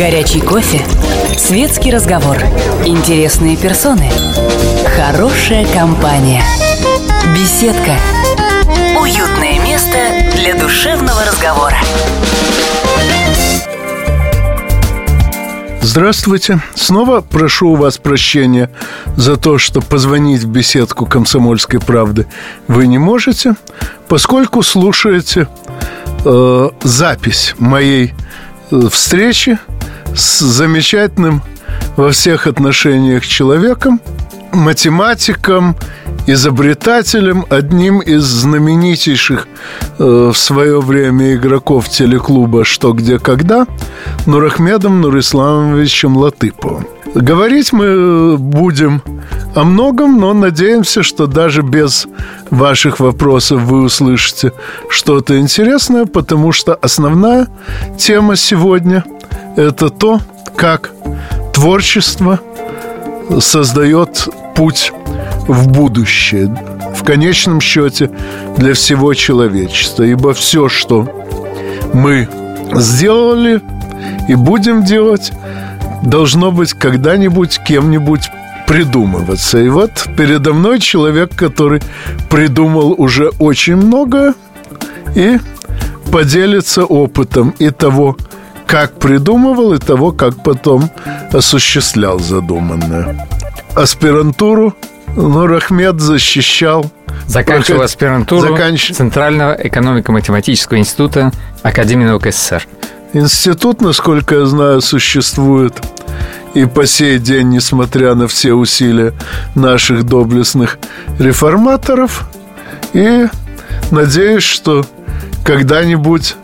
[0.00, 0.80] Горячий кофе,
[1.36, 2.38] светский разговор,
[2.86, 4.10] интересные персоны,
[4.96, 6.42] хорошая компания,
[7.34, 7.98] беседка,
[8.98, 9.98] уютное место
[10.36, 11.76] для душевного разговора.
[15.82, 16.62] Здравствуйте.
[16.74, 18.70] Снова прошу у вас прощения
[19.16, 22.26] за то, что позвонить в беседку «Комсомольской правды»
[22.68, 23.54] вы не можете,
[24.08, 25.46] поскольку слушаете
[26.24, 28.14] э, запись моей
[28.70, 29.58] э, встречи
[30.14, 31.42] с замечательным
[31.96, 34.00] во всех отношениях человеком,
[34.52, 35.76] математиком,
[36.26, 39.46] изобретателем, одним из знаменитейших
[39.98, 43.66] э, в свое время игроков телеклуба «Что, где, когда»
[44.26, 46.86] Нурахмедом Нурисламовичем Латыповым.
[47.14, 49.02] Говорить мы будем
[49.56, 52.06] о многом, но надеемся, что даже без
[52.50, 54.52] ваших вопросов вы услышите
[54.88, 57.48] что-то интересное, потому что основная
[57.98, 59.04] тема сегодня–
[59.56, 60.20] это то,
[60.56, 60.90] как
[61.52, 62.40] творчество
[63.38, 64.92] создает путь
[65.46, 66.54] в будущее,
[66.94, 68.10] в конечном счете
[68.56, 70.02] для всего человечества.
[70.02, 71.08] Ибо все, что
[71.92, 72.28] мы
[72.74, 73.60] сделали
[74.28, 75.32] и будем делать,
[76.02, 78.30] должно быть когда-нибудь кем-нибудь
[78.66, 79.58] придумываться.
[79.58, 81.82] И вот передо мной человек, который
[82.28, 84.34] придумал уже очень много
[85.14, 85.38] и
[86.12, 88.16] поделится опытом и того,
[88.70, 90.90] как придумывал, и того, как потом
[91.32, 93.26] осуществлял задуманное.
[93.74, 94.74] Аспирантуру
[95.16, 96.88] Нурахмед защищал
[97.26, 97.84] Заканчивал Проход...
[97.84, 98.92] аспирантуру Заканч...
[98.92, 101.32] Центрального экономико-математического института
[101.62, 102.66] Академии наук СССР.
[103.12, 105.74] Институт, насколько я знаю, существует
[106.54, 109.14] и по сей день, несмотря на все усилия
[109.56, 110.78] наших доблестных
[111.18, 112.28] реформаторов.
[112.92, 113.26] И
[113.90, 114.86] надеюсь, что
[115.44, 116.36] когда-нибудь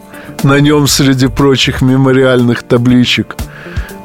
[0.45, 3.37] на нем среди прочих мемориальных табличек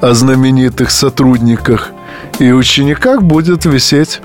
[0.02, 1.90] о знаменитых сотрудниках
[2.40, 4.22] и учениках будет висеть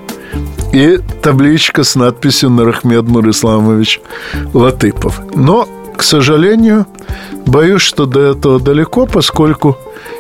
[0.73, 4.01] и табличка с надписью «Нарахмед Нурисламович
[4.53, 5.21] Латыпов».
[5.35, 6.87] Но, к сожалению,
[7.47, 9.77] боюсь, что до этого далеко, поскольку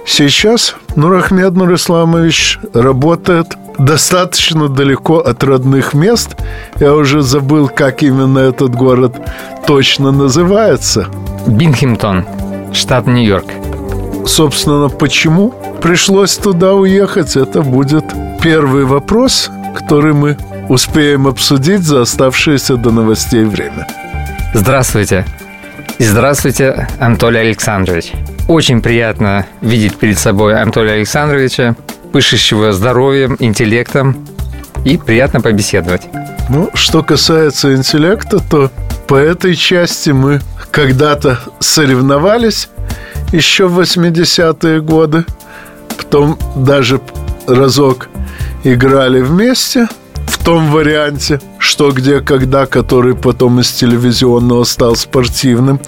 [0.07, 6.37] сейчас Нурахмед Нурисламович работает достаточно далеко от родных мест.
[6.81, 9.15] Я уже забыл, как именно этот город
[9.67, 11.07] точно называется.
[11.47, 12.25] Бингхэмптон,
[12.73, 13.47] штат Нью-Йорк.
[14.27, 18.05] Собственно, почему пришлось туда уехать, это будет
[18.43, 20.39] первый вопрос, который мы
[20.71, 23.87] успеем обсудить за оставшееся до новостей время.
[24.55, 25.27] Здравствуйте.
[25.99, 28.13] Здравствуйте, Анатолий Александрович.
[28.49, 31.75] Очень приятно видеть перед собой Анатолия Александровича,
[32.13, 34.25] пышущего здоровьем, интеллектом,
[34.85, 36.03] и приятно побеседовать.
[36.49, 38.71] Ну, что касается интеллекта, то
[39.09, 40.41] по этой части мы
[40.71, 42.69] когда-то соревновались
[43.33, 45.25] еще в 80-е годы.
[45.97, 47.01] Потом даже
[47.49, 48.09] разок
[48.63, 49.89] играли вместе
[50.29, 55.81] в том варианте «Что, где, когда», который потом из телевизионного стал спортивным.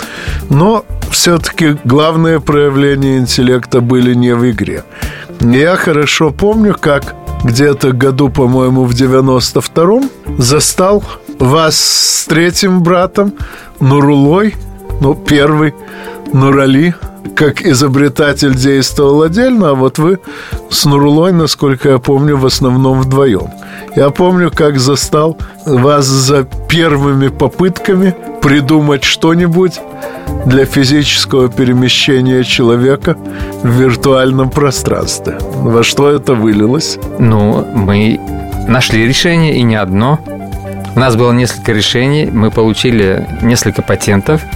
[0.51, 4.85] Но все-таки главные проявления интеллекта были не в игре.
[5.41, 7.15] Я хорошо помню, как
[7.45, 11.05] где-то году, по-моему, в 92-м застал
[11.39, 13.33] вас с третьим братом
[13.81, 14.57] Нурулой,
[15.01, 15.75] ну, первый
[16.33, 16.95] Нурали–
[17.39, 20.19] как изобретатель действовал отдельно, а вот вы
[20.71, 23.51] с Нурулой, насколько я помню, в основном вдвоем.
[23.95, 29.81] Я помню, как застал вас за первыми попытками придумать что-нибудь
[30.49, 33.17] для физического перемещения человека
[33.63, 35.39] в виртуальном пространстве.
[35.41, 36.99] Во что это вылилось?
[37.19, 38.19] Ну, мы
[38.67, 40.19] нашли решение, и не одно.
[40.97, 44.41] У нас было несколько решений, мы получили несколько патентов–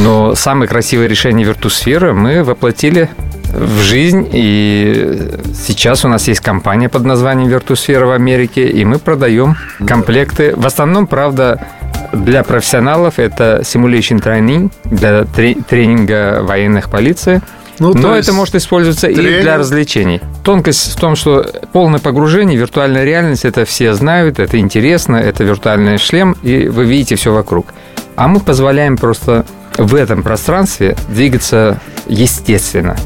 [0.00, 3.10] но самое красивое решение виртусферы мы воплотили
[3.52, 8.98] в жизнь, и сейчас у нас есть компания под названием Виртусфера в Америке, и мы
[8.98, 9.56] продаем
[9.86, 10.54] комплекты.
[10.56, 11.66] В основном, правда,
[12.12, 17.40] для профессионалов это simulation training, для тренинга военных полиции.
[17.78, 19.38] Ну, Но это может использоваться тренинг...
[19.38, 20.20] и для развлечений.
[20.44, 25.96] Тонкость в том, что полное погружение, виртуальная реальность, это все знают, это интересно, это виртуальный
[25.96, 27.68] шлем, и вы видите все вокруг.
[28.16, 29.46] А мы позволяем просто
[29.78, 32.96] в этом пространстве двигаться естественно,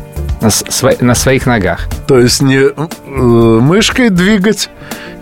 [0.41, 1.87] на, сво- на своих ногах.
[2.09, 2.73] То есть не э,
[3.07, 4.71] мышкой двигать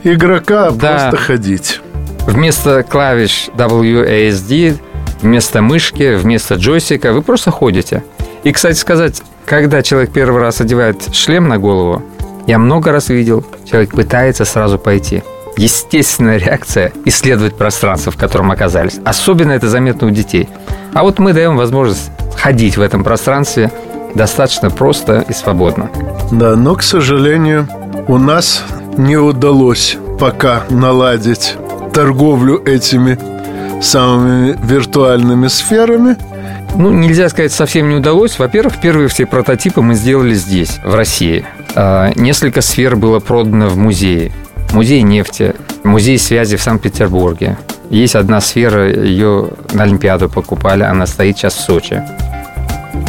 [0.02, 1.10] игрока, а да.
[1.10, 1.80] просто ходить.
[2.26, 4.78] Вместо клавиш WASD,
[5.20, 8.04] вместо мышки, вместо джойстика вы просто ходите.
[8.44, 12.02] И, кстати сказать, когда человек первый раз одевает шлем на голову,
[12.46, 15.22] я много раз видел, человек пытается сразу пойти
[15.56, 18.98] естественная реакция исследовать пространство, в котором оказались.
[19.04, 20.48] Особенно это заметно у детей.
[20.94, 23.70] А вот мы даем возможность ходить в этом пространстве
[24.14, 25.90] достаточно просто и свободно.
[26.30, 27.68] Да, но, к сожалению,
[28.08, 28.62] у нас
[28.96, 31.56] не удалось пока наладить
[31.92, 33.18] торговлю этими
[33.82, 36.16] самыми виртуальными сферами.
[36.74, 38.38] Ну, нельзя сказать, совсем не удалось.
[38.38, 41.44] Во-первых, первые все прототипы мы сделали здесь, в России.
[41.74, 44.32] А, несколько сфер было продано в музее.
[44.72, 45.54] Музей нефти,
[45.84, 47.58] музей связи в Санкт-Петербурге.
[47.90, 52.02] Есть одна сфера, ее на Олимпиаду покупали, она стоит сейчас в Сочи.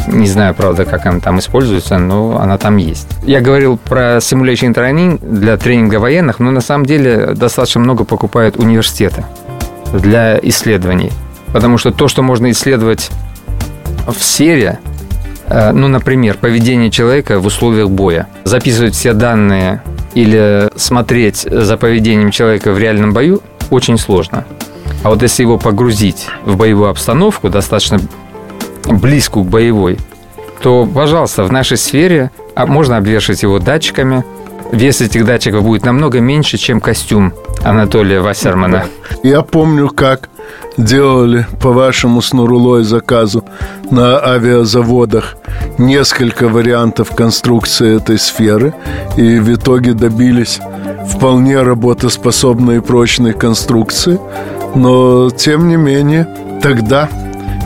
[0.06, 3.08] Не знаю, правда, как она там используется, но она там есть.
[3.24, 8.56] Я говорил про Simulation Training для тренинга военных, но на самом деле достаточно много покупают
[8.56, 9.24] университеты
[9.92, 11.10] для исследований.
[11.52, 13.10] Потому что то, что можно исследовать
[14.06, 14.78] в сфере,
[15.46, 19.82] э, ну, например, поведение человека в условиях боя, записывать все данные
[20.14, 23.40] или смотреть за поведением человека в реальном бою
[23.70, 24.44] очень сложно.
[25.02, 28.00] А вот если его погрузить в боевую обстановку, достаточно
[28.92, 29.98] близкую к боевой,
[30.62, 34.24] то, пожалуйста, в нашей сфере а можно обвешать его датчиками.
[34.72, 37.32] Вес этих датчиков будет намного меньше, чем костюм
[37.62, 38.86] Анатолия Вассермана.
[39.22, 40.28] Я помню, как
[40.76, 43.44] делали по вашему снурулой заказу
[43.90, 45.36] на авиазаводах
[45.78, 48.74] несколько вариантов конструкции этой сферы
[49.16, 50.60] и в итоге добились
[51.08, 54.18] вполне работоспособной и прочной конструкции,
[54.74, 56.26] но тем не менее
[56.62, 57.08] тогда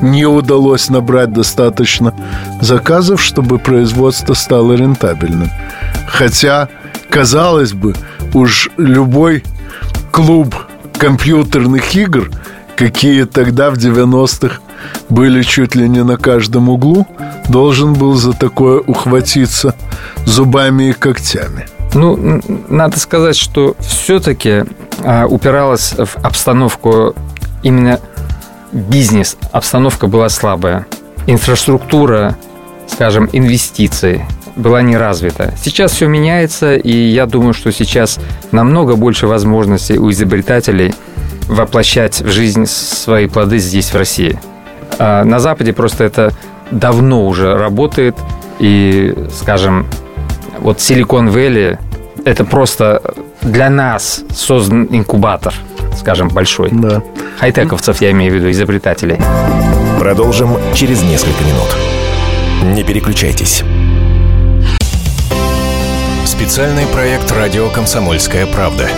[0.01, 2.15] не удалось набрать достаточно
[2.61, 5.51] заказов, чтобы производство стало рентабельным.
[6.07, 6.69] Хотя,
[7.11, 7.95] казалось бы,
[8.35, 9.45] уж любой
[10.11, 10.55] клуб
[10.99, 12.31] компьютерных игр,
[12.77, 14.61] какие тогда в 90-х
[15.09, 17.07] были чуть ли не на каждом углу,
[17.49, 19.75] должен был за такое ухватиться
[20.25, 21.67] зубами и когтями.
[21.95, 24.65] Ну, надо сказать, что все-таки
[25.03, 27.15] а, упиралась в обстановку
[27.63, 28.01] именно
[28.73, 30.87] бизнес, обстановка была слабая.
[31.27, 32.37] Инфраструктура,
[32.87, 34.25] скажем, инвестиции
[34.57, 35.55] была не развита.
[35.63, 38.19] Сейчас все меняется, и я думаю, что сейчас
[38.51, 40.95] намного больше возможностей у изобретателей
[41.47, 44.39] воплощать в жизнь свои плоды здесь, в России.
[44.99, 46.33] А на Западе просто это
[46.71, 48.17] давно уже работает,
[48.59, 49.87] и, скажем,
[50.59, 51.79] вот Silicon Valley–
[52.25, 55.55] это просто для нас создан инкубатор–
[55.97, 56.71] скажем, большой.
[56.71, 57.03] Да.
[57.39, 59.19] Хай-тековцев я имею в виду, изобретателей.
[59.99, 62.75] Продолжим через несколько минут.
[62.75, 63.63] Не переключайтесь.
[66.25, 68.89] Специальный проект «Радио Комсомольская правда».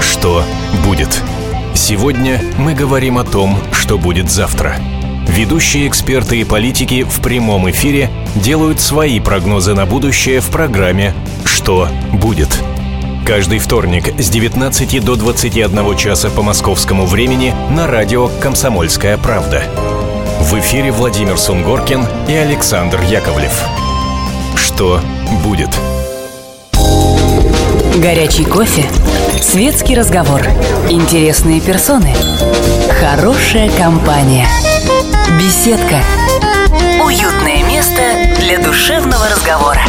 [0.00, 0.42] Что
[0.84, 1.22] будет?
[1.74, 4.76] Сегодня мы говорим о том, что будет завтра.
[5.28, 11.14] Ведущие эксперты и политики в прямом эфире делают свои прогнозы на будущее в программе
[11.44, 12.62] «Что будет?».
[13.24, 19.62] Каждый вторник с 19 до 21 часа по московскому времени на радио «Комсомольская правда».
[20.40, 23.64] В эфире Владимир Сунгоркин и Александр Яковлев.
[24.56, 25.00] Что
[25.42, 25.70] будет?
[27.96, 28.84] Горячий кофе,
[29.40, 30.42] светский разговор,
[30.90, 32.14] интересные персоны,
[33.00, 34.46] хорошая компания,
[35.38, 36.02] беседка,
[37.02, 38.02] уютное место
[38.40, 39.80] для душевного разговора.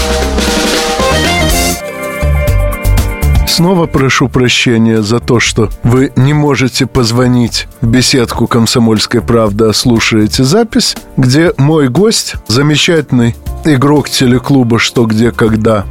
[3.55, 9.73] Снова прошу прощения за то, что вы не можете позвонить в беседку «Комсомольской правды», а
[9.73, 15.85] слушаете запись, где мой гость, замечательный игрок телеклуба «Что, где, когда»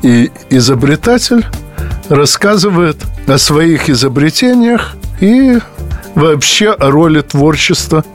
[0.00, 1.44] и изобретатель,
[2.08, 2.96] рассказывает
[3.26, 5.58] о своих изобретениях и
[6.14, 8.06] вообще о роли творчества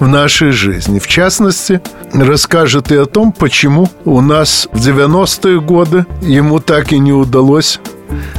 [0.00, 0.98] в нашей жизни.
[0.98, 1.80] В частности,
[2.12, 7.80] расскажет и о том, почему у нас в 90-е годы ему так и не удалось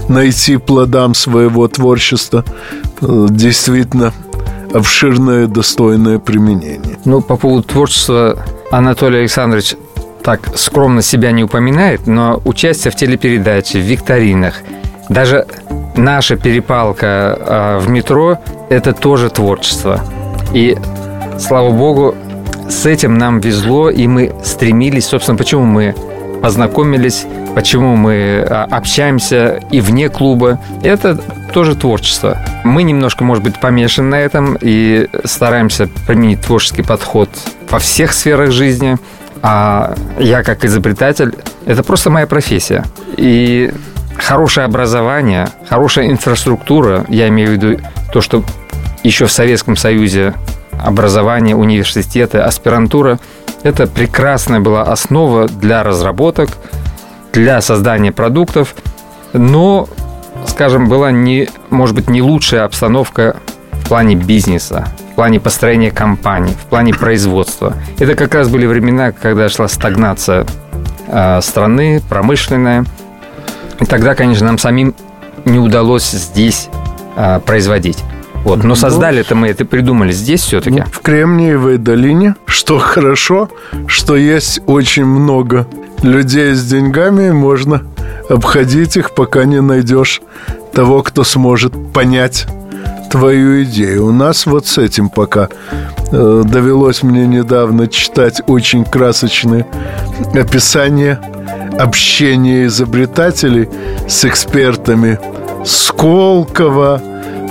[0.10, 2.44] найти плодам своего творчества
[3.02, 4.14] э, действительно
[4.74, 6.98] обширное достойное применение.
[7.06, 8.38] Ну, по поводу творчества
[8.72, 9.76] Анатолий Александрович
[10.24, 14.56] так скромно себя не упоминает, но участие в телепередаче, в викторинах,
[15.10, 15.46] даже
[15.96, 20.02] наша перепалка э, в метро– это тоже творчество.
[20.54, 20.76] И,
[21.40, 22.16] слава богу,
[22.70, 25.96] с этим нам везло, и мы стремились, собственно, почему мы
[26.46, 27.26] познакомились,
[27.56, 30.60] почему мы а, общаемся и вне клуба.
[30.84, 31.16] Это
[31.52, 32.38] тоже творчество.
[32.64, 37.32] Мы немножко, может быть, помешаны на этом и стараемся применить творческий подход
[37.68, 38.98] во всех сферах жизни.
[39.42, 41.34] А я как изобретатель,
[41.66, 42.84] это просто моя профессия.
[43.18, 43.74] И
[44.16, 47.82] хорошее образование, хорошая инфраструктура, я имею в виду
[48.14, 48.44] то, что
[49.02, 50.36] еще в Советском Союзе
[50.80, 53.18] образование, университеты, аспирантура–
[53.66, 56.50] это прекрасная была основа для разработок,
[57.34, 58.76] для создания продуктов,
[59.34, 59.90] но,
[60.48, 63.38] скажем, была не, может быть, не лучшая обстановка
[63.72, 67.74] в плане бизнеса, в плане построения компаний, в плане производства.
[67.98, 70.46] Это как раз были времена, когда шла стагнация
[71.08, 72.86] э, страны, промышленная.
[73.80, 74.94] И тогда, конечно, нам самим
[75.44, 76.70] не удалось здесь
[77.18, 77.98] э, производить.
[78.46, 78.58] Вот.
[78.58, 80.80] Но ну, создали это мы, это придумали здесь все-таки.
[80.80, 83.50] Ну, в Кремниевой долине, что хорошо,
[83.88, 85.68] что есть очень много
[86.04, 87.82] людей с деньгами, можно
[88.30, 90.22] обходить их, пока не найдешь
[90.74, 92.46] того, кто сможет понять
[93.10, 94.08] твою идею.
[94.08, 95.50] У нас вот с этим пока
[96.12, 99.66] э, довелось мне недавно читать очень красочные
[100.36, 101.20] описания
[101.80, 103.70] общения изобретателей
[104.08, 105.20] с экспертами
[105.66, 107.02] Сколково,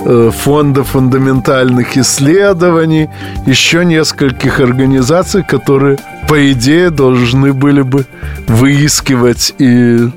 [0.05, 3.09] Фонда фундаментальных исследований,
[3.47, 5.97] еще нескольких организаций, которые,
[6.27, 8.05] по идее, должны были бы
[8.47, 10.11] выискивать и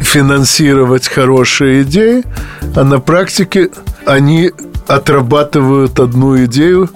[0.00, 2.22] финансировать хорошие идеи,
[2.74, 3.68] а на практике
[4.06, 4.50] они
[4.86, 6.88] отрабатывают одну идею,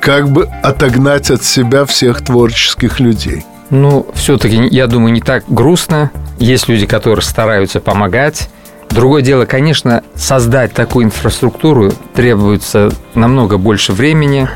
[0.00, 3.44] как бы отогнать от себя всех творческих людей.
[3.70, 6.10] Ну, все-таки, я думаю, не так грустно.
[6.38, 8.48] Есть люди, которые стараются помогать.
[8.96, 14.48] Другое дело, конечно, создать такую инфраструктуру требуется намного больше времени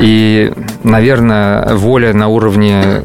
[0.00, 0.52] и,
[0.84, 3.02] наверное, воля на уровне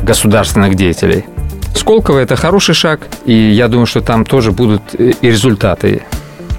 [0.00, 1.24] государственных деятелей.
[1.72, 6.02] Сколково– это хороший шаг, и я думаю, что там тоже будут и результаты.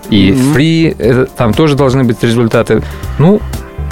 [0.10, 1.30] И фри, mm-hmm.
[1.36, 2.82] там тоже должны быть результаты.
[3.18, 3.42] Ну,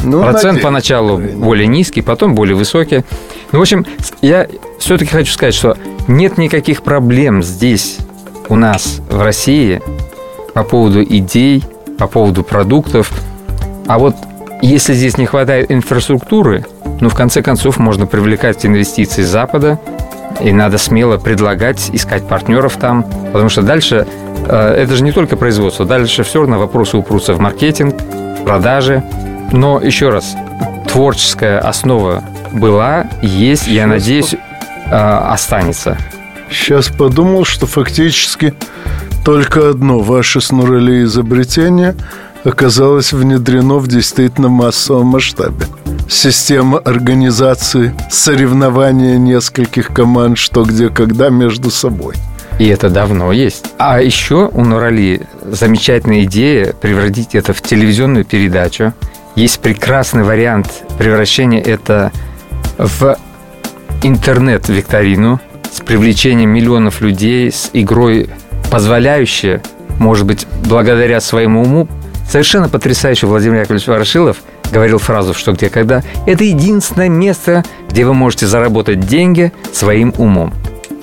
[0.02, 0.64] ну процент надеюсь.
[0.64, 3.04] поначалу более низкий, потом более высокий.
[3.52, 3.86] Ну, в общем,
[4.22, 4.48] я
[4.80, 5.76] все-таки хочу сказать, что
[6.08, 7.98] нет никаких проблем здесь
[8.50, 9.82] у нас в России
[10.54, 11.64] по поводу идей,
[11.98, 13.12] по поводу продуктов.
[13.88, 14.16] А вот
[14.62, 16.66] если здесь не хватает инфраструктуры,
[17.00, 19.80] ну, в конце концов, можно привлекать инвестиции с Запада,
[20.42, 24.08] и надо смело предлагать, искать партнеров там, потому что дальше
[24.48, 27.96] э, это же не только производство, дальше все равно вопросы упрутся в маркетинг,
[28.46, 29.04] продажи.
[29.52, 30.36] Но еще раз,
[30.88, 35.98] творческая основа была, есть, я надеюсь, э, останется.
[36.52, 38.54] Сейчас подумал, что фактически
[39.26, 41.96] только одно ваше с Нурали изобретение
[42.44, 45.66] оказалось внедрено в действительно массовом масштабе
[46.10, 52.16] система организации соревнования нескольких команд, что где когда между собой.
[52.60, 53.66] И это давно есть.
[53.78, 58.94] А еще у Нурали замечательная идея превратить это в телевизионную передачу.
[59.36, 62.12] Есть прекрасный вариант превращения это
[62.78, 63.18] в
[64.02, 65.40] интернет-викторину
[65.72, 68.30] с привлечением миллионов людей, с игрой,
[68.72, 69.60] позволяющей,
[70.00, 71.88] может быть, благодаря своему уму,
[72.30, 74.38] совершенно потрясающий Владимир Яковлевич Ворошилов–
[74.72, 76.04] говорил фразу «что, где, когда».
[76.26, 80.54] Это единственное место, где вы можете заработать деньги своим умом.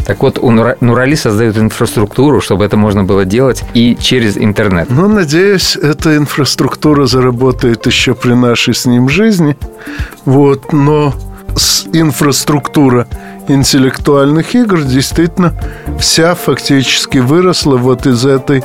[0.06, 4.90] Так вот, у Нурали создают инфраструктуру, чтобы это можно было делать и через интернет.
[4.90, 9.56] Ну, надеюсь, эта инфраструктура заработает еще при нашей с ним жизни.
[10.26, 11.14] Вот, но
[11.56, 13.06] с инфраструктура
[13.48, 15.52] интеллектуальных игр действительно
[15.98, 18.62] вся фактически выросла вот из этой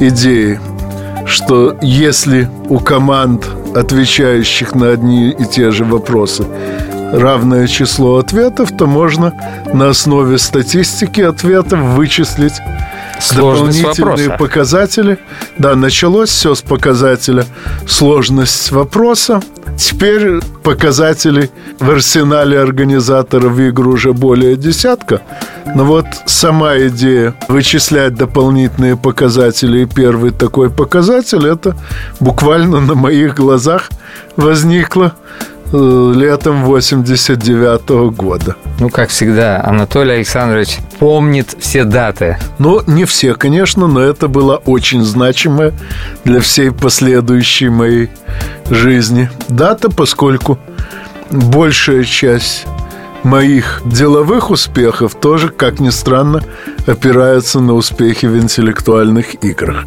[0.00, 0.60] идеи,
[1.26, 6.44] что если у команд отвечающих на одни и те же вопросы,
[7.12, 9.32] равное число ответов, то можно
[9.72, 12.54] на основе статистики ответов вычислить
[13.20, 14.44] Сложность дополнительные вопроса.
[14.44, 15.18] показатели.
[15.58, 17.46] Да, началось все с показателя
[17.86, 19.42] сложность вопроса.
[19.78, 25.22] Теперь показателей в арсенале организаторов игр уже более десятка.
[25.74, 31.76] Но вот сама идея вычислять дополнительные показатели и первый такой показатель, это
[32.20, 33.90] буквально на моих глазах
[34.36, 35.43] возникла Э,
[35.74, 38.56] летом 89 -го года.
[38.78, 42.38] Ну, как всегда, Анатолий Александрович помнит все даты.
[42.58, 45.72] Ну, не все, конечно, но это было очень значимое
[46.24, 48.10] для всей последующей моей
[48.70, 50.58] жизни дата, поскольку
[51.30, 52.66] большая часть
[53.24, 56.42] моих деловых успехов тоже, как ни странно,
[56.86, 59.84] опирается на успехи в интеллектуальных играх.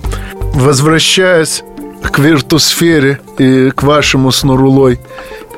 [0.53, 1.63] Возвращаясь
[2.01, 4.99] к виртусфере и к вашему с Нурулой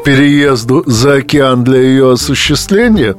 [0.04, 3.16] переезду за океан для ее осуществления,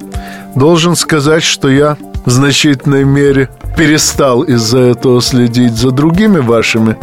[0.55, 6.97] должен сказать, что я в значительной мере перестал из-за этого следить за другими вашими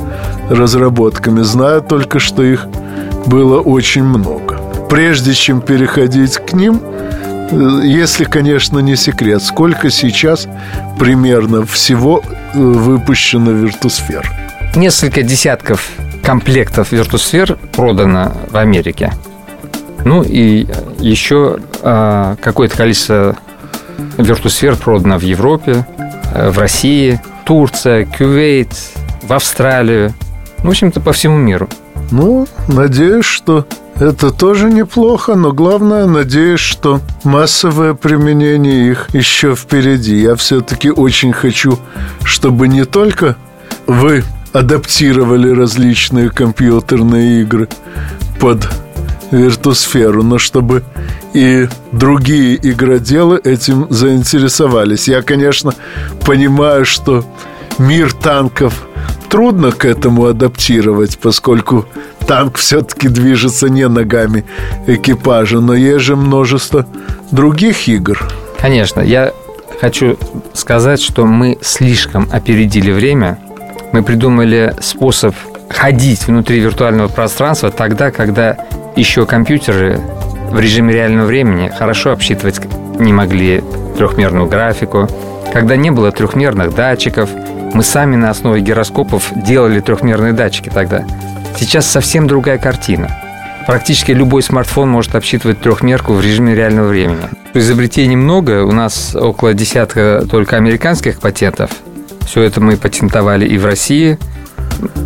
[0.50, 2.68] разработками, зная только, что их
[3.26, 4.60] было очень много.
[4.90, 6.80] Прежде чем переходить к ним,
[7.52, 10.48] э, если, конечно, не секрет, сколько сейчас
[11.00, 14.30] примерно всего э, выпущено виртусфер?
[14.76, 15.90] Несколько десятков
[16.24, 19.14] комплектов виртусфер продано в Америке.
[20.08, 20.66] Ну и
[21.00, 23.36] еще а, какое-то количество
[24.18, 25.86] виртусфер продано в Европе,
[26.34, 28.70] э, в России, Турция, Кувейт,
[29.22, 30.14] в Австралию,
[30.60, 31.68] в общем-то, по всему миру.
[32.12, 33.68] Ну, надеюсь, что
[34.00, 40.22] Это тоже неплохо, но главное, надеюсь, что массовое применение их еще впереди.
[40.22, 41.80] Я все-таки очень хочу,
[42.24, 43.36] чтобы не только
[43.88, 44.24] вы
[44.54, 47.68] адаптировали различные компьютерные игры
[48.40, 48.70] под
[49.32, 50.84] виртусферу, но чтобы
[51.34, 55.08] и другие игроделы этим заинтересовались.
[55.08, 55.74] Я, конечно,
[56.26, 57.26] понимаю, что
[57.78, 58.88] мир танков
[59.30, 61.86] трудно к этому адаптировать, поскольку
[62.26, 64.46] танк все-таки движется не ногами
[64.88, 66.86] экипажа, но есть же множество
[67.32, 68.20] других игр.
[68.60, 69.34] Конечно, я
[69.80, 70.18] хочу
[70.54, 73.38] сказать, что мы слишком опередили время.
[73.92, 75.36] Мы придумали способ
[75.70, 78.58] ходить внутри виртуального пространства тогда, когда
[78.98, 80.02] еще компьютеры
[80.52, 82.60] в режиме реального времени хорошо обсчитывать
[83.00, 83.64] не могли
[83.96, 85.08] трехмерную графику,
[85.54, 87.30] когда не было трехмерных датчиков,
[87.74, 91.06] мы сами на основе гироскопов делали трехмерные датчики тогда.
[91.58, 93.10] Сейчас совсем другая картина.
[93.68, 97.28] Практически любой смартфон может обсчитывать трехмерку в режиме реального времени.
[97.54, 101.70] Изобретений много, у нас около десятка только американских патентов.
[102.26, 104.18] Все это мы патентовали и в России.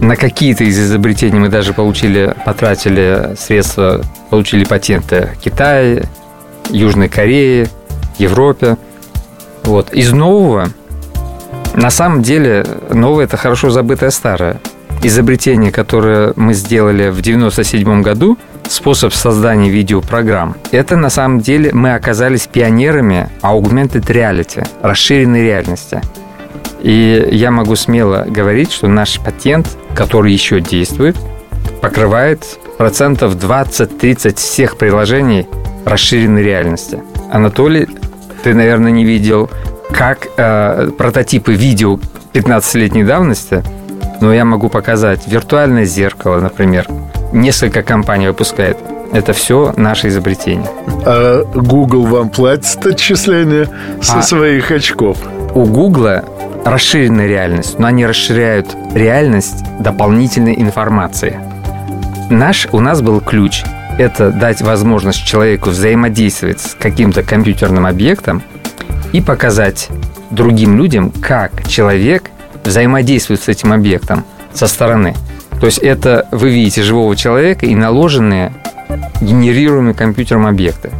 [0.01, 6.05] На какие-то из изобретений мы даже получили, потратили средства, получили патенты в Китае,
[6.69, 7.67] Южной Корее,
[8.17, 8.77] Европе.
[9.63, 9.93] Вот.
[9.93, 10.69] Из нового,
[11.73, 14.59] на самом деле, новое– это хорошо забытое старое.
[15.03, 18.37] Изобретение, которое мы сделали в 1997 году,
[18.67, 26.01] способ создания видеопрограмм, это на самом деле мы оказались пионерами augmented reality, расширенной реальности.
[26.81, 31.15] И я могу смело говорить, что наш патент, который еще действует,
[31.81, 32.43] покрывает
[32.77, 35.47] процентов 20-30 всех приложений
[35.85, 37.01] расширенной реальности.
[37.31, 37.87] Анатолий
[38.43, 39.49] ты, наверное, не видел,
[39.91, 41.99] как э, прототипы видео
[42.33, 43.63] 15-летней давности,
[44.19, 46.87] но я могу показать виртуальное зеркало, например.
[47.33, 48.77] Несколько компаний выпускает.
[49.13, 50.69] Это все наше изобретение.
[51.05, 53.69] А Google вам платит отчисления
[54.01, 55.17] со а своих очков?
[55.53, 56.21] У Google
[56.65, 61.39] расширенная реальность, но они расширяют реальность дополнительной информации.
[62.29, 63.63] Наш, у нас был ключ–
[63.97, 68.41] это дать возможность человеку взаимодействовать с каким-то компьютерным объектом
[69.11, 69.89] и показать
[70.29, 72.29] другим людям, как человек
[72.63, 75.15] взаимодействует с этим объектом со стороны.
[75.59, 78.53] То есть это вы видите живого человека и наложенные
[79.21, 80.91] генерируемые компьютером объекты.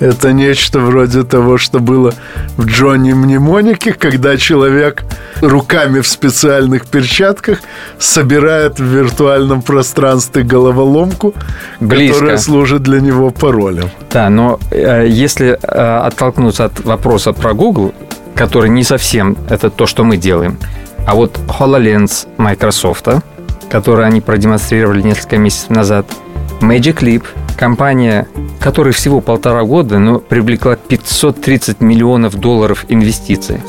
[0.00, 2.12] Это нечто вроде того, что было
[2.56, 5.04] в Джонни Мнемонике, когда человек
[5.40, 7.60] руками в специальных перчатках
[7.98, 11.34] собирает в виртуальном пространстве головоломку,
[11.80, 12.14] Близко.
[12.14, 13.88] которая служит для него паролем.
[14.10, 17.94] Да, но э, если э, оттолкнуться от вопроса про Google,
[18.34, 20.58] который не совсем это то, что мы делаем,
[21.06, 23.08] а вот HoloLens Microsoft,
[23.70, 26.06] который они продемонстрировали несколько месяцев назад,
[26.60, 28.26] Magic Leap– компания,
[28.60, 33.60] которая всего полтора года, но привлекла 530 миллионов долларов инвестиций.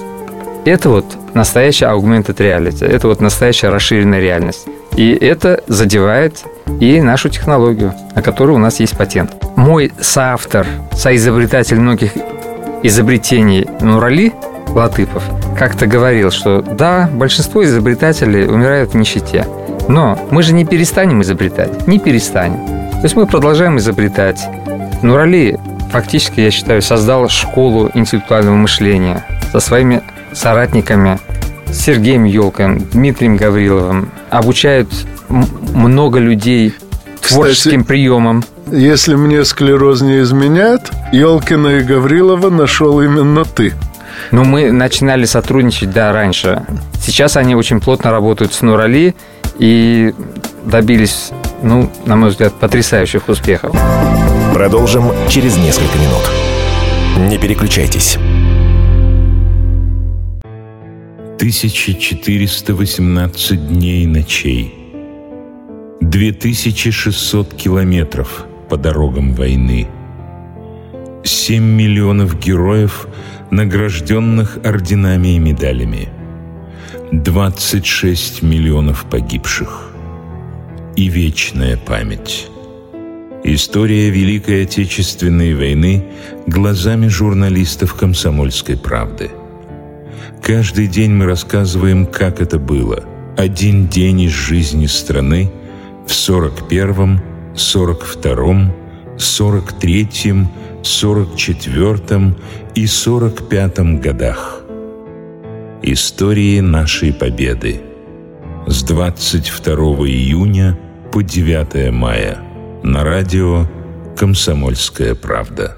[0.66, 4.68] Это вот настоящая augmented reality, это вот настоящая расширенная реальность.
[4.96, 6.44] И это задевает
[6.80, 9.32] и нашу технологию, на которой у нас есть патент.
[9.56, 12.14] Мой соавтор, соизобретатель многих
[12.82, 14.34] изобретений Нурали
[14.70, 15.24] Латыпов
[15.58, 19.46] как-то говорил, что да, большинство изобретателей умирают в нищете.
[19.88, 22.75] Но мы же не перестанем изобретать, не перестанем.
[23.06, 24.48] То есть мы продолжаем изобретать.
[25.04, 25.60] Нурали
[25.92, 30.02] фактически, я считаю, создал школу интеллектуального мышления со своими
[30.34, 31.20] соратниками
[31.72, 34.10] Сергеем Елкин, Дмитрием Гавриловым.
[34.32, 34.90] Обучают
[35.30, 36.74] много людей
[37.22, 38.44] творческим Кстати, приемам.
[38.72, 43.74] Если мне склероз не изменяет, Елкина и Гаврилова нашел именно ты.
[44.32, 46.64] Ну, мы начинали сотрудничать, да, раньше.
[47.00, 49.14] Сейчас они очень плотно работают с Нурали
[49.60, 50.12] и
[50.66, 51.30] добились
[51.62, 53.76] ну, на мой взгляд, потрясающих успехов.
[54.54, 57.30] Продолжим через несколько минут.
[57.30, 58.18] Не переключайтесь.
[61.36, 64.74] 1418 дней и ночей.
[66.02, 69.88] 2600 километров по дорогам войны.
[71.24, 73.08] 7 миллионов героев,
[73.52, 76.10] награжденных орденами и медалями.
[77.12, 79.95] 26 миллионов погибших
[80.96, 82.48] и вечная память.
[83.44, 86.06] История Великой Отечественной войны
[86.48, 89.30] глазами журналистов «Комсомольской правды».
[90.42, 93.04] Каждый день мы рассказываем, как это было.
[93.38, 95.52] Один день из жизни страны
[96.08, 97.22] в 41-м,
[97.56, 98.74] 42-м,
[99.18, 102.38] 43-м, 44-м
[102.74, 104.62] и 45-м годах.
[105.82, 107.82] Истории нашей победы.
[108.68, 109.76] С 22
[110.08, 110.78] июня
[111.16, 112.40] по 9 мая
[112.84, 113.66] на радио
[114.18, 115.78] «Комсомольская правда».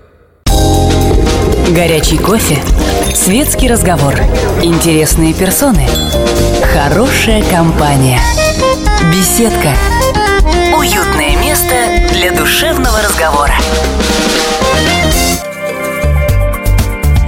[1.70, 2.58] Горячий кофе,
[3.14, 4.16] светский разговор,
[4.64, 5.88] интересные персоны,
[6.74, 8.20] хорошая компания,
[9.12, 9.76] беседка,
[10.76, 11.76] уютное место
[12.14, 13.54] для душевного разговора.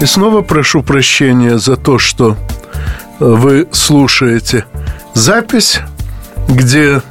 [0.01, 2.37] И снова прошу прощения за то, что
[3.19, 4.65] вы слушаете
[5.13, 5.81] запись,
[6.47, 7.03] где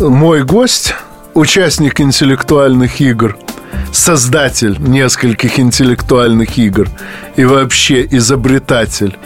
[0.00, 0.94] мой гость,
[1.34, 3.36] участник интеллектуальных игр,
[3.92, 6.88] создатель нескольких интеллектуальных игр
[7.36, 9.16] и вообще изобретатель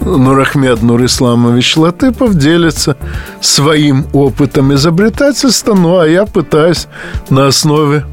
[0.00, 2.96] Нурахмед Нурисламович Латыпов делится
[3.40, 6.86] своим опытом изобретательства, ну а я пытаюсь
[7.30, 8.04] на основе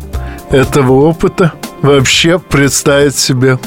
[0.50, 3.60] этого опыта вообще представить себе,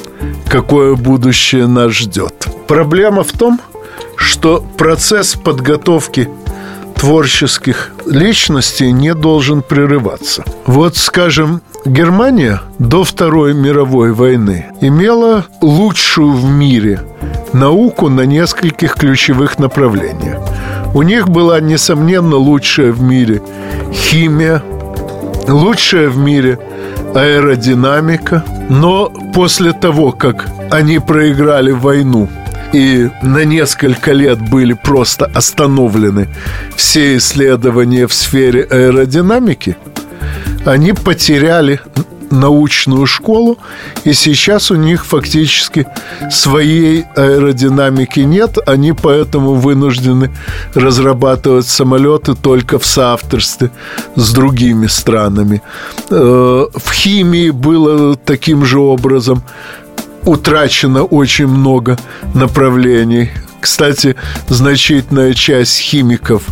[0.48, 2.48] какое будущее нас ждет.
[2.66, 3.60] Проблема в том,
[4.16, 6.28] что процесс подготовки
[6.96, 10.44] творческих личностей не должен прерываться.
[10.66, 17.00] Вот, скажем, Германия до Второй мировой войны имела лучшую в мире
[17.52, 20.38] науку на нескольких ключевых направлениях.
[20.94, 23.42] У них была, несомненно, лучшая в мире
[23.92, 24.62] химия,
[25.46, 26.58] лучшая в мире
[27.14, 28.44] аэродинамика.
[28.68, 32.28] Но после того, как они проиграли войну
[32.76, 36.28] и на несколько лет были просто остановлены
[36.76, 39.76] все исследования в сфере аэродинамики,
[40.66, 41.80] они потеряли
[42.30, 43.56] научную школу,
[44.04, 45.86] и сейчас у них фактически
[46.30, 50.30] своей аэродинамики нет, они поэтому вынуждены
[50.74, 53.70] разрабатывать самолеты только в соавторстве
[54.16, 55.62] с другими странами.
[56.10, 59.42] Э, в химии было таким же образом
[60.26, 61.96] утрачено очень много
[62.34, 63.30] направлений.
[63.60, 64.14] Кстати,
[64.48, 66.42] значительная часть химиков,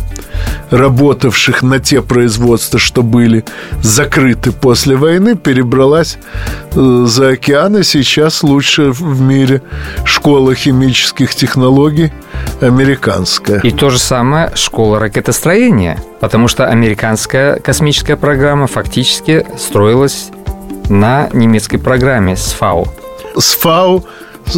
[0.69, 3.45] работавших на те производства, что были
[3.81, 6.17] закрыты после войны, перебралась
[6.73, 9.61] э, за океан, и сейчас лучшая в мире
[10.03, 12.11] школа химических технологий
[12.59, 13.59] американская.
[13.59, 20.31] И то же самое школа ракетостроения, потому что американская космическая программа фактически строилась
[20.89, 22.87] на немецкой программе СФАУ
[23.37, 24.05] с ФАУ,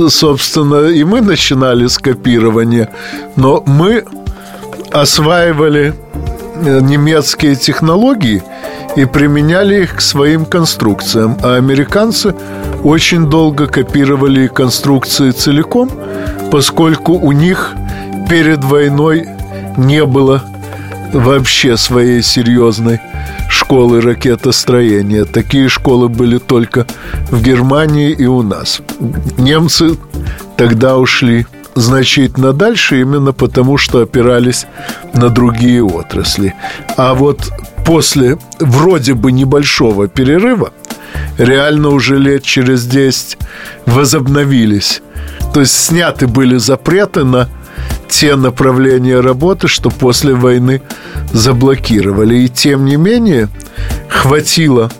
[0.10, 2.90] собственно, и мы начинали с копирования,
[3.36, 4.06] но мы
[4.92, 5.94] осваивали
[6.56, 8.44] э, немецкие технологии
[8.96, 11.38] и применяли их к своим конструкциям.
[11.44, 12.36] А американцы
[12.84, 15.92] очень долго копировали конструкции целиком,
[16.52, 17.74] поскольку у них
[18.30, 19.28] перед войной
[19.78, 20.44] не было
[21.14, 23.00] вообще своей серьезной
[23.50, 25.26] школы ракетостроения.
[25.26, 26.86] Такие школы были только
[27.32, 28.82] в Германии и у нас.
[29.38, 29.98] Немцы
[30.56, 34.66] тогда ушли значительно дальше именно потому, что опирались
[35.14, 36.54] на другие отрасли.
[36.98, 37.52] А вот
[37.86, 40.72] после вроде бы небольшого перерыва
[41.38, 43.38] реально уже лет через 10
[43.86, 45.02] возобновились.
[45.54, 47.48] То есть сняты были запреты на
[48.08, 50.82] те направления работы, что после войны
[51.32, 52.36] заблокировали.
[52.36, 53.50] И тем не менее,
[54.10, 54.92] хватило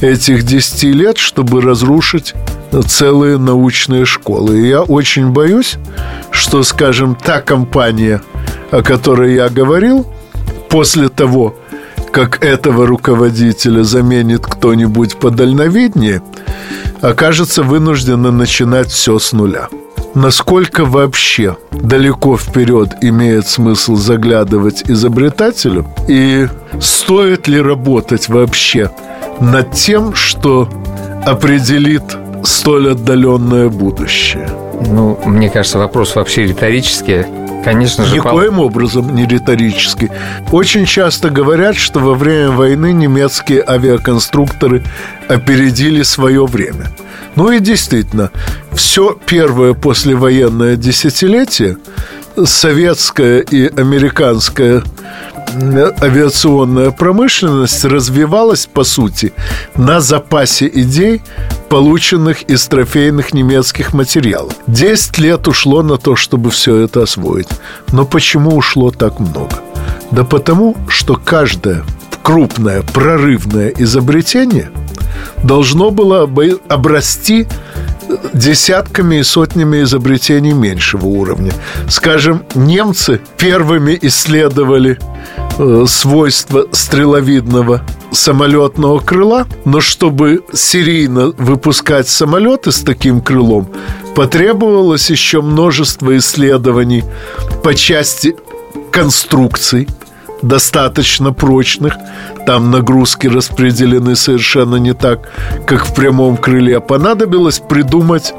[0.00, 2.34] этих 10 лет, чтобы разрушить
[2.86, 4.60] целые научные школы.
[4.60, 5.76] И я очень боюсь,
[6.30, 8.20] что, скажем, та компания,
[8.70, 10.06] о которой я говорил,
[10.68, 11.56] после того,
[12.12, 16.22] как этого руководителя заменит кто-нибудь подальновиднее,
[17.00, 19.68] окажется вынуждена начинать все с нуля
[20.14, 26.48] насколько вообще далеко вперед имеет смысл заглядывать изобретателю и
[26.80, 28.90] стоит ли работать вообще
[29.40, 30.68] над тем, что
[31.24, 32.04] определит
[32.44, 34.48] столь отдаленное будущее?
[34.88, 37.24] Ну, мне кажется, вопрос вообще риторический.
[37.64, 38.66] Конечно же, Никоим пол...
[38.66, 40.10] образом не риторический.
[40.52, 44.82] Очень часто говорят, что во время войны немецкие авиаконструкторы
[45.28, 46.90] опередили свое время.
[47.36, 48.30] Ну и действительно,
[48.72, 51.78] все первое послевоенное десятилетие
[52.44, 54.82] советская и американская
[55.54, 59.32] авиационная промышленность развивалась, по сути,
[59.76, 61.22] на запасе идей,
[61.68, 64.54] полученных из трофейных немецких материалов.
[64.66, 67.48] Десять лет ушло на то, чтобы все это освоить.
[67.92, 69.60] Но почему ушло так много?
[70.10, 71.84] Да потому, что каждое
[72.22, 74.70] крупное прорывное изобретение
[75.42, 77.46] должно было бы обрасти
[78.32, 81.52] десятками и сотнями изобретений меньшего уровня.
[81.88, 84.98] Скажем, немцы первыми исследовали
[85.86, 93.68] свойства стреловидного самолетного крыла, но чтобы серийно выпускать самолеты с таким крылом,
[94.14, 97.04] потребовалось еще множество исследований
[97.62, 98.36] по части
[98.90, 99.88] конструкций,
[100.42, 101.94] достаточно прочных,
[102.46, 105.28] там нагрузки распределены совершенно не так,
[105.66, 106.80] как в прямом крыле.
[106.80, 108.34] Понадобилось придумать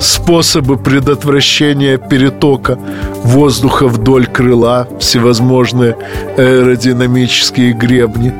[0.00, 2.78] способы предотвращения перетока
[3.24, 5.96] воздуха вдоль крыла, всевозможные
[6.36, 8.32] аэродинамические гребни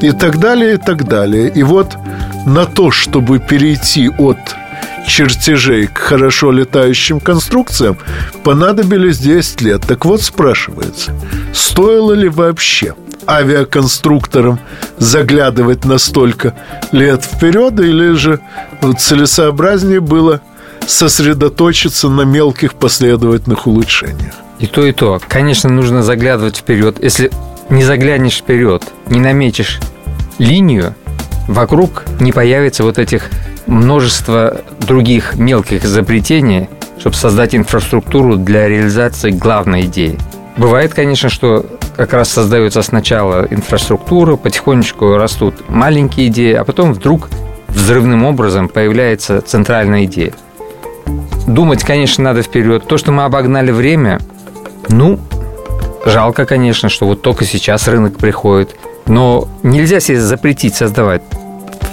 [0.00, 1.48] и так далее, и так далее.
[1.48, 1.96] И вот
[2.44, 4.38] на то, чтобы перейти от
[5.06, 7.98] чертежей к хорошо летающим конструкциям
[8.42, 9.82] понадобились 10 лет.
[9.86, 11.12] Так вот спрашивается,
[11.52, 12.94] стоило ли вообще
[13.28, 14.58] авиаконструкторам
[14.98, 16.54] заглядывать настолько
[16.92, 18.40] лет вперед, или же
[18.98, 20.40] целесообразнее было
[20.86, 24.34] сосредоточиться на мелких последовательных улучшениях?
[24.58, 25.20] И то, и то.
[25.28, 26.96] Конечно, нужно заглядывать вперед.
[27.02, 27.30] Если
[27.68, 29.80] не заглянешь вперед, не наметишь
[30.38, 30.94] линию,
[31.48, 33.30] вокруг не появится вот этих
[33.66, 40.18] множество других мелких изобретений, чтобы создать инфраструктуру для реализации главной идеи.
[40.56, 47.28] Бывает, конечно, что как раз создается сначала инфраструктура, потихонечку растут маленькие идеи, а потом вдруг
[47.68, 50.32] взрывным образом появляется центральная идея.
[51.46, 52.86] Думать, конечно, надо вперед.
[52.86, 54.20] То, что мы обогнали время,
[54.88, 55.20] ну,
[56.04, 58.76] жалко, конечно, что вот только сейчас рынок приходит.
[59.06, 61.22] Но нельзя себе запретить создавать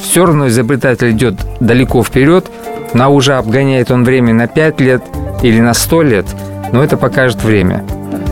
[0.03, 2.45] все равно изобретатель идет далеко вперед,
[2.93, 5.03] на уже обгоняет он время на 5 лет
[5.41, 6.25] или на 100 лет,
[6.71, 7.83] но это покажет время.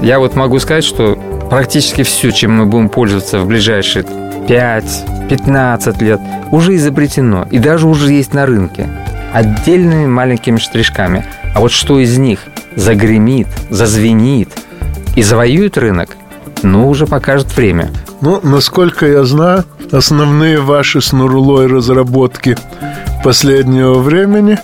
[0.03, 1.17] Я вот могу сказать, что
[1.49, 4.03] практически все, чем мы будем пользоваться в ближайшие
[4.47, 6.19] 5-15 лет,
[6.51, 8.87] уже изобретено и даже уже есть на рынке
[9.33, 11.25] отдельными маленькими штришками.
[11.55, 12.41] А вот что из них
[12.75, 14.49] загремит, зазвенит
[15.15, 16.17] и завоюет рынок,
[16.63, 17.91] ну, уже покажет время.
[18.21, 22.57] Ну, насколько я знаю, основные ваши с Нурлой разработки
[23.23, 24.59] последнего времени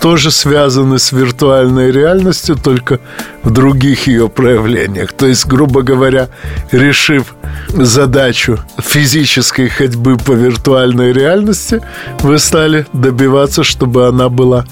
[0.00, 3.00] тоже связаны с виртуальной реальностью, только
[3.42, 5.12] в других ее проявлениях.
[5.12, 6.28] То есть, грубо говоря,
[6.70, 7.34] решив
[7.70, 11.82] задачу физической ходьбы по виртуальной реальности,
[12.20, 14.64] вы стали добиваться, чтобы она была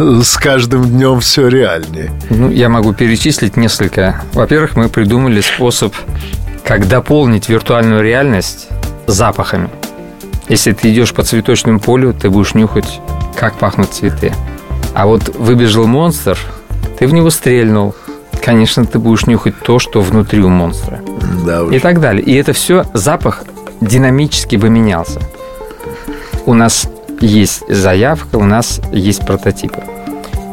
[0.00, 2.10] с каждым днем все реальнее.
[2.30, 4.22] Ну, я могу перечислить несколько.
[4.32, 5.94] Во-первых, мы придумали способ,
[6.64, 8.68] как дополнить виртуальную реальность
[9.06, 9.68] запахами.
[10.48, 13.00] Если ты идешь по цветочному полю, ты будешь нюхать,
[13.36, 14.32] как пахнут цветы.
[14.94, 16.38] А вот выбежал монстр,
[16.98, 17.94] ты в него стрельнул.
[18.42, 21.00] Конечно, ты будешь нюхать то, что внутри у монстра.
[21.44, 21.74] Да уж.
[21.74, 22.24] И так далее.
[22.24, 23.44] И это все запах
[23.80, 25.20] динамически бы менялся.
[26.46, 26.88] У нас
[27.20, 29.82] есть заявка, у нас есть прототипы.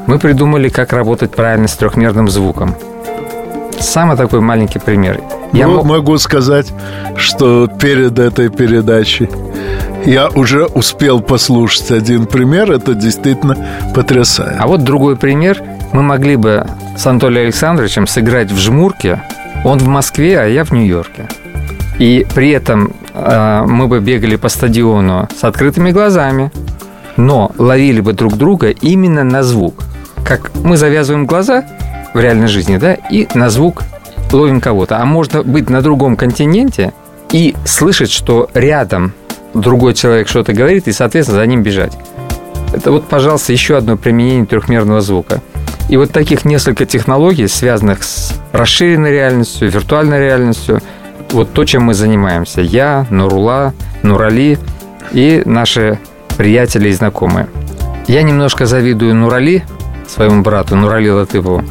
[0.05, 2.75] Мы придумали, как работать правильно с трехмерным звуком.
[3.79, 5.21] Самый такой маленький пример.
[5.53, 6.73] Я ну, могу сказать,
[7.15, 9.29] что перед этой передачей
[10.05, 12.71] я уже успел послушать один пример.
[12.71, 13.57] Это действительно
[13.93, 14.57] потрясает.
[14.59, 15.61] А вот другой пример.
[15.93, 16.65] Мы могли бы
[16.97, 19.21] с Анатолием Александровичем сыграть в жмурке.
[19.63, 21.27] Он в Москве, а я в Нью-Йорке.
[21.99, 22.93] И при этом
[23.67, 26.51] мы бы бегали по стадиону с открытыми глазами,
[27.15, 29.83] но ловили бы друг друга именно на звук.
[30.23, 31.65] Как мы завязываем глаза
[32.13, 33.83] в реальной жизни, да, и на звук
[34.31, 34.99] ловим кого-то.
[34.99, 36.93] А можно быть на другом континенте
[37.31, 39.13] и слышать, что рядом
[39.53, 41.97] другой человек что-то говорит, и, соответственно, за ним бежать.
[42.73, 45.41] Это вот, пожалуйста, еще одно применение трехмерного звука.
[45.89, 50.81] И вот таких несколько технологий, связанных с расширенной реальностью, виртуальной реальностью,
[51.33, 52.61] вот то, чем мы занимаемся.
[52.61, 54.57] Я, Нурула, Нурали
[55.11, 55.99] и наши
[56.37, 57.47] приятели и знакомые.
[58.07, 59.63] Я немножко завидую Нурали,
[60.07, 61.63] своему брату Нурали Латыпову.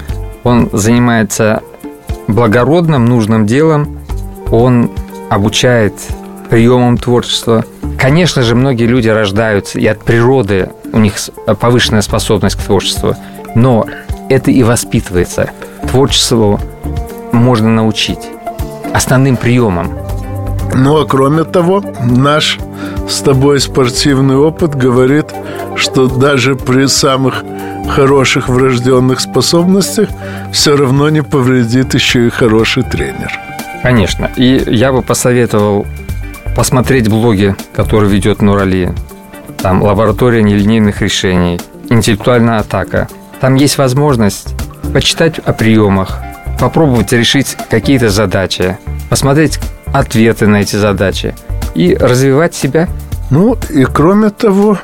[0.44, 1.62] Он занимается
[2.28, 3.98] благородным, нужным делом.
[4.50, 4.90] Он
[5.30, 5.94] обучает
[6.50, 7.64] приемам творчества.
[7.98, 11.14] Конечно же, многие люди рождаются, и от природы у них
[11.58, 13.16] повышенная способность к творчеству.
[13.54, 13.86] Но
[14.28, 15.50] это и воспитывается.
[15.90, 16.60] Творчеству
[17.32, 18.28] можно научить
[18.96, 19.90] основным приемам.
[20.74, 22.58] Ну, а кроме того, наш
[23.08, 25.26] с тобой спортивный опыт говорит,
[25.76, 27.44] что даже при самых
[27.88, 30.08] хороших врожденных способностях
[30.52, 33.30] все равно не повредит еще и хороший тренер.
[33.82, 34.30] Конечно.
[34.36, 35.86] И я бы посоветовал
[36.56, 38.92] посмотреть блоги, которые ведет Нурали.
[39.58, 43.08] Там лаборатория нелинейных решений, интеллектуальная атака.
[43.40, 44.54] Там есть возможность
[44.92, 46.22] почитать о приемах,
[46.58, 48.78] попробовать решить какие-то задачи,
[49.10, 49.58] посмотреть
[49.92, 51.34] ответы на эти задачи
[51.74, 52.88] и развивать себя.
[53.30, 54.78] Ну и кроме того,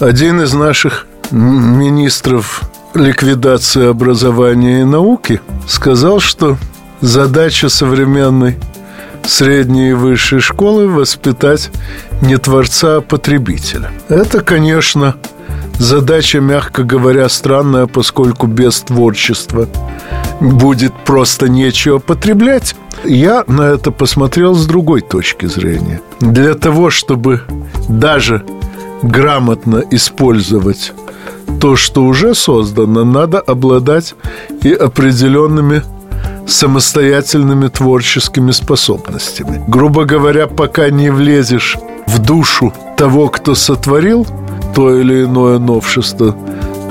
[0.00, 2.62] один из наших министров
[2.94, 6.56] ликвидации образования и науки сказал, что
[7.00, 8.58] задача современной
[9.24, 11.70] средней и высшей школы воспитать
[12.22, 13.90] не творца, а потребителя.
[14.08, 15.16] Это, конечно,
[15.78, 19.68] задача, мягко говоря, странная, поскольку без творчества
[20.40, 22.74] будет просто нечего потреблять–
[23.04, 26.00] Я на это посмотрел с другой точки зрения.
[26.20, 27.42] Для того, чтобы
[27.88, 28.44] даже
[29.02, 30.92] грамотно использовать
[31.60, 34.14] то, что уже создано, надо обладать
[34.62, 35.82] и определенными
[36.46, 39.62] самостоятельными творческими способностями.
[39.68, 44.26] Грубо говоря, пока не влезешь в душу того, кто сотворил
[44.74, 46.36] то или иное новшество,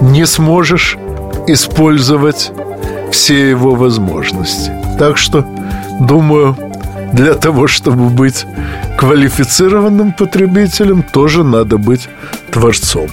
[0.02, 0.98] не сможешь
[1.48, 2.52] использовать
[3.18, 4.72] все его возможности.
[5.00, 5.44] Так что,
[6.00, 6.56] думаю,
[7.14, 8.46] для того, чтобы быть
[8.96, 12.08] квалифицированным потребителем, тоже надо быть
[12.52, 13.08] творцом.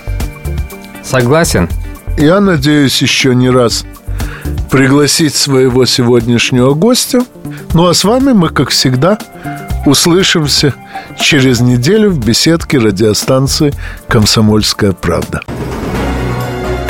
[1.03, 1.71] Согласен.
[2.19, 3.87] Я надеюсь еще не раз
[4.71, 7.25] пригласить своего сегодняшнего гостя.
[7.73, 9.17] Ну а с вами мы, как всегда,
[9.87, 10.75] услышимся
[11.19, 13.73] через неделю в беседке радиостанции
[14.07, 15.41] «Комсомольская правда».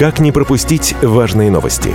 [0.00, 1.94] Как не пропустить важные новости?